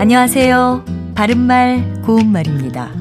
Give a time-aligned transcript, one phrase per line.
[0.00, 0.84] 안녕하세요.
[1.16, 2.92] 바른말, 고운말입니다.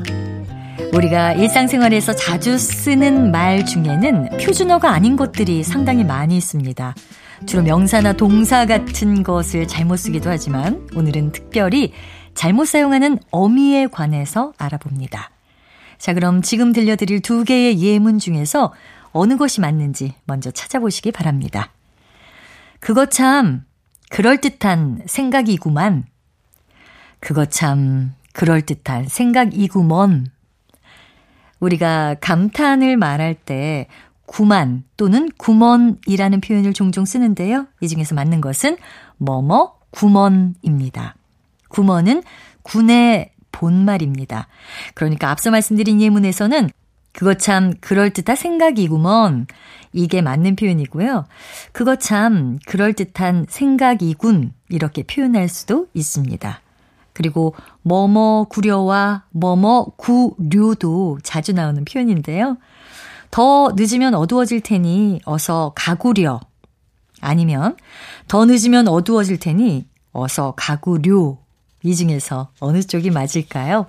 [0.94, 6.96] 우리가 일상생활에서 자주 쓰는 말 중에는 표준어가 아닌 것들이 상당히 많이 있습니다.
[7.46, 11.94] 주로 명사나 동사 같은 것을 잘못 쓰기도 하지만 오늘은 특별히
[12.34, 15.30] 잘못 사용하는 어미에 관해서 알아봅니다.
[16.00, 18.74] 자, 그럼 지금 들려드릴 두 개의 예문 중에서
[19.12, 21.72] 어느 것이 맞는지 먼저 찾아보시기 바랍니다.
[22.80, 23.66] 그거 참
[24.10, 26.06] 그럴듯한 생각이구만.
[27.20, 30.28] 그거 참 그럴듯한 생각이구먼.
[31.60, 33.88] 우리가 감탄을 말할 때
[34.26, 37.68] 구만 또는 구먼이라는 표현을 종종 쓰는데요.
[37.82, 38.78] 이 중에서 맞는 것은
[39.18, 41.16] 뭐뭐 구먼입니다.
[41.70, 42.24] 구먼은
[42.62, 44.48] 군의 본말입니다.
[44.94, 46.70] 그러니까 앞서 말씀드린 예문에서는
[47.14, 49.48] 그거 참 그럴듯한 생각이구먼.
[49.94, 51.26] 이게 맞는 표현이고요.
[51.72, 54.54] 그거 참 그럴듯한 생각이군.
[54.70, 56.62] 이렇게 표현할 수도 있습니다.
[57.18, 62.58] 그리고 뭐뭐 구려와 뭐뭐 구류도 자주 나오는 표현인데요.
[63.32, 66.40] 더 늦으면 어두워질 테니 어서 가구려.
[67.20, 67.76] 아니면
[68.28, 71.38] 더 늦으면 어두워질 테니 어서 가구류.
[71.82, 73.88] 이 중에서 어느 쪽이 맞을까요?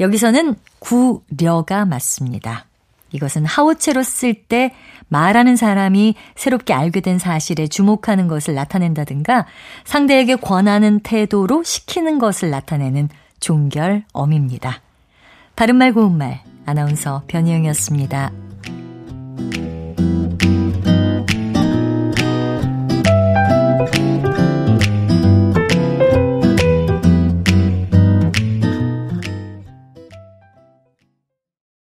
[0.00, 2.66] 여기서는 구려가 맞습니다.
[3.12, 4.74] 이것은 하우체로 쓸 때
[5.08, 9.46] 말하는 사람이 새롭게 알게 된 사실에 주목하는 것을 나타낸다든가
[9.84, 13.08] 상대에게 권하는 태도로 시키는 것을 나타내는
[13.40, 14.80] 종결어입니다.
[15.56, 18.47] 바른말 고운말 아나운서 변희영이었습니다.